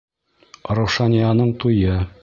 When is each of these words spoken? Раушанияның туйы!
Раушанияның 0.79 1.55
туйы! 1.65 1.99